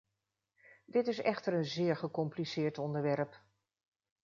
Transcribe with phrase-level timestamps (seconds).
[0.85, 3.39] Dit is echter een zeer gecompliceerd onderwerp.